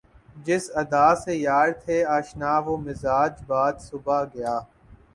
[0.45, 4.55] جس ادا سے یار تھے آشنا وہ مزاج باد صبا گیا